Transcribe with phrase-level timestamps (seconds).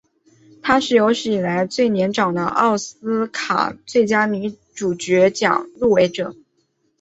[0.63, 6.35] 她是有史以来最年长的奥斯卡最佳女主角奖入围者。